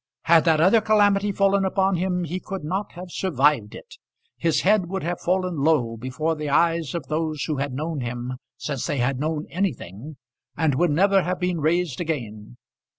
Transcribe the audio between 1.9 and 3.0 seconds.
him, he could not